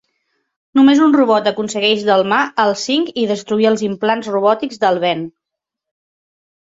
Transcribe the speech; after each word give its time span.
Només 0.77 1.01
un 1.07 1.13
robot 1.17 1.49
aconsegueix 1.51 2.01
delmar 2.07 2.39
els 2.65 2.87
Cinc 2.89 3.11
i 3.25 3.29
destruir 3.33 3.71
els 3.73 3.87
implants 3.89 4.31
robòtics 4.37 4.83
del 4.87 4.99
Ben. 5.05 5.27